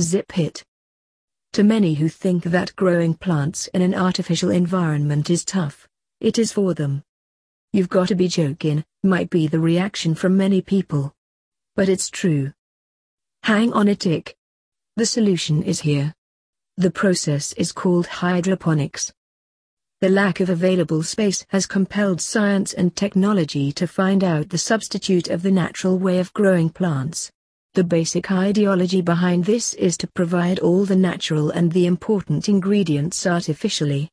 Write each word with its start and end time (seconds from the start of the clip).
Zip 0.00 0.38
it. 0.38 0.64
To 1.54 1.64
many 1.64 1.94
who 1.94 2.08
think 2.08 2.44
that 2.44 2.76
growing 2.76 3.14
plants 3.14 3.66
in 3.68 3.82
an 3.82 3.94
artificial 3.94 4.50
environment 4.50 5.28
is 5.28 5.44
tough, 5.44 5.88
it 6.20 6.38
is 6.38 6.52
for 6.52 6.74
them. 6.74 7.02
You've 7.72 7.88
got 7.88 8.08
to 8.08 8.14
be 8.14 8.28
joking, 8.28 8.84
might 9.02 9.28
be 9.28 9.46
the 9.46 9.58
reaction 9.58 10.14
from 10.14 10.36
many 10.36 10.62
people. 10.62 11.14
But 11.74 11.88
it's 11.88 12.10
true. 12.10 12.52
Hang 13.42 13.72
on 13.72 13.88
a 13.88 13.94
tick. 13.94 14.36
The 14.96 15.06
solution 15.06 15.62
is 15.62 15.80
here. 15.80 16.14
The 16.76 16.90
process 16.90 17.52
is 17.54 17.72
called 17.72 18.06
hydroponics. 18.06 19.12
The 20.00 20.08
lack 20.08 20.38
of 20.38 20.48
available 20.48 21.02
space 21.02 21.44
has 21.48 21.66
compelled 21.66 22.20
science 22.20 22.72
and 22.72 22.94
technology 22.94 23.72
to 23.72 23.86
find 23.88 24.22
out 24.22 24.50
the 24.50 24.58
substitute 24.58 25.28
of 25.28 25.42
the 25.42 25.50
natural 25.50 25.98
way 25.98 26.20
of 26.20 26.32
growing 26.34 26.70
plants. 26.70 27.32
The 27.74 27.84
basic 27.84 28.30
ideology 28.30 29.02
behind 29.02 29.44
this 29.44 29.74
is 29.74 29.96
to 29.98 30.06
provide 30.06 30.58
all 30.58 30.84
the 30.84 30.96
natural 30.96 31.50
and 31.50 31.70
the 31.70 31.86
important 31.86 32.48
ingredients 32.48 33.26
artificially. 33.26 34.10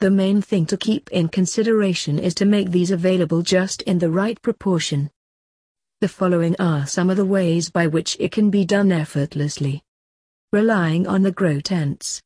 The 0.00 0.10
main 0.10 0.42
thing 0.42 0.66
to 0.66 0.76
keep 0.76 1.10
in 1.10 1.28
consideration 1.28 2.18
is 2.18 2.34
to 2.34 2.44
make 2.44 2.70
these 2.70 2.90
available 2.90 3.42
just 3.42 3.82
in 3.82 3.98
the 3.98 4.10
right 4.10 4.40
proportion. 4.42 5.10
The 6.00 6.08
following 6.08 6.54
are 6.58 6.86
some 6.86 7.08
of 7.08 7.16
the 7.16 7.24
ways 7.24 7.70
by 7.70 7.86
which 7.86 8.16
it 8.20 8.32
can 8.32 8.50
be 8.50 8.64
done 8.64 8.92
effortlessly. 8.92 9.82
Relying 10.52 11.06
on 11.06 11.22
the 11.22 11.32
grow 11.32 11.60
tents. 11.60 12.20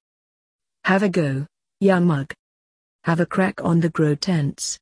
Have 0.84 1.02
a 1.04 1.08
go, 1.08 1.46
young 1.78 2.06
mug. 2.06 2.32
Have 3.04 3.20
a 3.20 3.26
crack 3.26 3.62
on 3.62 3.80
the 3.80 3.90
grow 3.90 4.14
tents. 4.14 4.78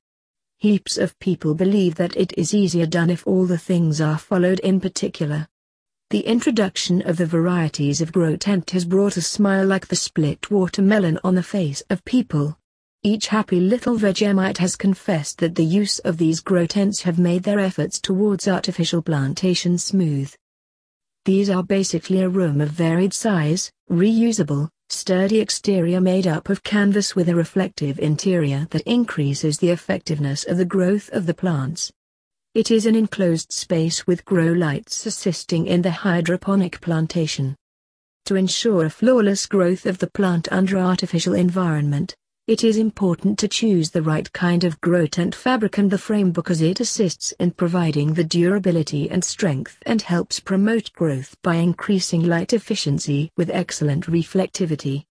Heaps 0.58 0.96
of 0.96 1.18
people 1.18 1.54
believe 1.54 1.96
that 1.96 2.16
it 2.16 2.32
is 2.38 2.54
easier 2.54 2.86
done 2.86 3.10
if 3.10 3.26
all 3.26 3.46
the 3.46 3.58
things 3.58 4.00
are 4.00 4.18
followed 4.18 4.60
in 4.60 4.80
particular. 4.80 5.46
The 6.10 6.20
introduction 6.20 7.02
of 7.02 7.18
the 7.18 7.26
varieties 7.26 8.00
of 8.00 8.14
grow 8.14 8.34
tent 8.34 8.70
has 8.70 8.86
brought 8.86 9.18
a 9.18 9.20
smile 9.20 9.66
like 9.66 9.88
the 9.88 9.94
split 9.96 10.50
watermelon 10.50 11.18
on 11.22 11.34
the 11.34 11.42
face 11.42 11.82
of 11.90 12.02
people. 12.06 12.56
Each 13.02 13.26
happy 13.26 13.60
little 13.60 13.98
Vegemite 13.98 14.56
has 14.56 14.74
confessed 14.74 15.36
that 15.40 15.54
the 15.54 15.66
use 15.66 15.98
of 15.98 16.16
these 16.16 16.40
grow 16.40 16.64
tents 16.64 17.02
have 17.02 17.18
made 17.18 17.42
their 17.42 17.58
efforts 17.58 18.00
towards 18.00 18.48
artificial 18.48 19.02
plantation 19.02 19.76
smooth. 19.76 20.32
These 21.26 21.50
are 21.50 21.62
basically 21.62 22.22
a 22.22 22.28
room 22.30 22.62
of 22.62 22.70
varied 22.70 23.12
size, 23.12 23.70
reusable, 23.90 24.70
sturdy 24.88 25.40
exterior 25.40 26.00
made 26.00 26.26
up 26.26 26.48
of 26.48 26.62
canvas 26.62 27.14
with 27.14 27.28
a 27.28 27.34
reflective 27.34 27.98
interior 27.98 28.66
that 28.70 28.80
increases 28.86 29.58
the 29.58 29.68
effectiveness 29.68 30.44
of 30.44 30.56
the 30.56 30.64
growth 30.64 31.10
of 31.10 31.26
the 31.26 31.34
plants. 31.34 31.92
It 32.58 32.72
is 32.72 32.86
an 32.86 32.96
enclosed 32.96 33.52
space 33.52 34.04
with 34.04 34.24
grow 34.24 34.52
lights 34.52 35.06
assisting 35.06 35.68
in 35.68 35.80
the 35.80 35.92
hydroponic 35.92 36.80
plantation. 36.80 37.54
To 38.24 38.34
ensure 38.34 38.84
a 38.84 38.90
flawless 38.90 39.46
growth 39.46 39.86
of 39.86 39.98
the 39.98 40.10
plant 40.10 40.48
under 40.50 40.76
artificial 40.76 41.34
environment, 41.34 42.16
it 42.48 42.64
is 42.64 42.76
important 42.76 43.38
to 43.38 43.46
choose 43.46 43.92
the 43.92 44.02
right 44.02 44.32
kind 44.32 44.64
of 44.64 44.80
grow 44.80 45.06
tent 45.06 45.36
fabric 45.36 45.78
and 45.78 45.88
the 45.88 45.98
frame 45.98 46.32
because 46.32 46.60
it 46.60 46.80
assists 46.80 47.30
in 47.38 47.52
providing 47.52 48.14
the 48.14 48.24
durability 48.24 49.08
and 49.08 49.22
strength 49.22 49.78
and 49.86 50.02
helps 50.02 50.40
promote 50.40 50.92
growth 50.94 51.36
by 51.44 51.54
increasing 51.54 52.26
light 52.26 52.52
efficiency 52.52 53.30
with 53.36 53.50
excellent 53.50 54.06
reflectivity. 54.06 55.04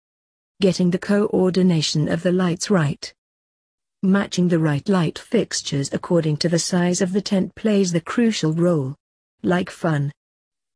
Getting 0.62 0.90
the 0.90 0.98
coordination 0.98 2.08
of 2.08 2.22
the 2.22 2.32
lights 2.32 2.70
right. 2.70 3.12
Matching 4.04 4.48
the 4.48 4.58
right 4.58 4.86
light 4.86 5.18
fixtures 5.18 5.88
according 5.90 6.36
to 6.36 6.50
the 6.50 6.58
size 6.58 7.00
of 7.00 7.14
the 7.14 7.22
tent 7.22 7.54
plays 7.54 7.90
the 7.90 8.02
crucial 8.02 8.52
role. 8.52 8.94
Like 9.42 9.70
fun, 9.70 10.12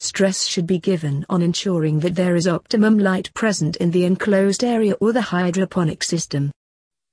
Stress 0.01 0.47
should 0.47 0.67
be 0.67 0.79
given 0.79 1.27
on 1.29 1.43
ensuring 1.43 2.01
that 2.01 2.15
there 2.15 2.37
is 2.37 2.49
optimum 2.49 2.99
light 2.99 3.31
present 3.35 3.77
in 3.77 3.91
the 3.91 4.07
enclosed 4.07 4.65
area 4.65 4.95
or 4.95 5.13
the 5.13 5.21
hydroponic 5.21 6.03
system. 6.03 6.51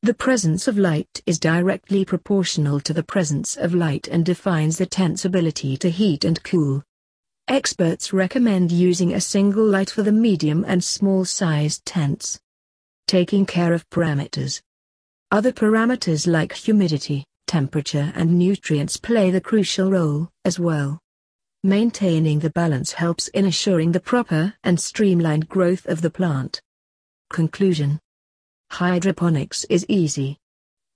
The 0.03 0.13
presence 0.13 0.69
of 0.69 0.77
light 0.77 1.21
is 1.25 1.38
directly 1.38 2.05
proportional 2.05 2.80
to 2.80 2.93
the 2.93 3.03
presence 3.03 3.58
of 3.58 3.75
light 3.75 4.08
and 4.08 4.23
defines 4.23 4.77
the 4.77 4.86
tent's 4.86 5.25
ability 5.25 5.75
to 5.75 5.89
heat 5.89 6.23
and 6.23 6.42
cool. 6.43 6.81
Experts 7.49 8.14
recommend 8.14 8.71
using 8.71 9.14
a 9.14 9.20
single 9.20 9.65
light 9.65 9.89
for 9.89 10.02
the 10.02 10.14
medium 10.14 10.64
and 10.65 10.81
small-sized 10.81 11.86
tents. 11.86 12.39
Taking 13.05 13.45
care 13.45 13.73
of 13.73 13.89
parameters. 13.89 14.61
Other 15.36 15.52
parameters 15.52 16.28
like 16.28 16.54
humidity, 16.54 17.26
temperature 17.46 18.14
and 18.16 18.40
nutrients 18.40 18.96
play 18.96 19.32
the 19.32 19.42
crucial 19.42 19.92
role, 19.92 20.30
as 20.46 20.62
well. 20.62 20.98
Maintaining 21.62 22.40
the 22.40 22.52
balance 22.52 22.94
helps 22.94 23.28
in 23.28 23.46
assuring 23.46 23.92
the 23.92 24.00
proper 24.00 24.54
and 24.64 24.80
streamlined 24.80 25.50
growth 25.50 25.88
of 25.88 26.02
the 26.02 26.10
plant. 26.10 26.62
Conclusion 27.30 28.00
Hydroponics 28.72 29.66
is 29.66 29.86
easy. 29.90 30.38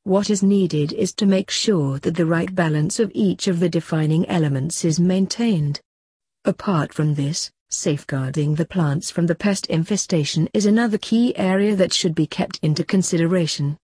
What 0.06 0.30
is 0.30 0.42
needed 0.42 0.94
is 0.94 1.14
to 1.16 1.26
make 1.26 1.52
sure 1.52 2.00
that 2.00 2.16
the 2.16 2.26
right 2.26 2.56
balance 2.56 2.98
of 2.98 3.12
each 3.14 3.50
of 3.50 3.60
the 3.60 3.68
defining 3.68 4.26
elements 4.30 4.86
is 4.86 5.02
maintained. 5.02 5.82
Apart 6.46 6.94
from 6.94 7.16
this, 7.16 7.52
safeguarding 7.72 8.56
the 8.56 8.64
plants 8.64 9.12
from 9.12 9.28
the 9.28 9.36
pest 9.36 9.66
infestation 9.66 10.48
is 10.54 10.66
another 10.66 10.98
key 10.98 11.38
area 11.38 11.76
that 11.76 11.92
should 11.92 12.16
be 12.16 12.26
kept 12.26 12.58
into 12.62 12.86
consideration. 12.86 13.78